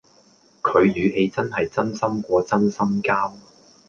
[0.63, 3.33] 佢語氣真係真心過真心膠